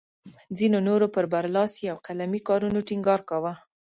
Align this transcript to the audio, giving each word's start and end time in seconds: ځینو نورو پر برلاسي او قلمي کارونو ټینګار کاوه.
ځینو 0.57 0.77
نورو 0.87 1.07
پر 1.15 1.25
برلاسي 1.33 1.85
او 1.91 1.97
قلمي 2.07 2.41
کارونو 2.47 2.79
ټینګار 2.87 3.21
کاوه. 3.29 3.53